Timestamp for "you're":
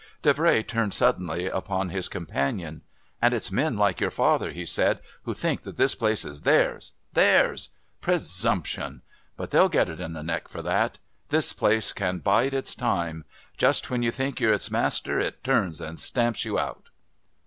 14.39-14.53